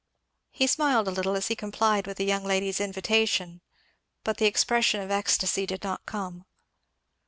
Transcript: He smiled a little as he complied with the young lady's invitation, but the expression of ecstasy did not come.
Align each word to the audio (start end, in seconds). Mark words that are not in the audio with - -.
He 0.49 0.65
smiled 0.65 1.07
a 1.07 1.11
little 1.11 1.35
as 1.35 1.49
he 1.49 1.55
complied 1.55 2.07
with 2.07 2.17
the 2.17 2.25
young 2.25 2.43
lady's 2.43 2.81
invitation, 2.81 3.61
but 4.23 4.37
the 4.37 4.47
expression 4.47 4.99
of 4.99 5.11
ecstasy 5.11 5.67
did 5.67 5.83
not 5.83 6.07
come. 6.07 6.47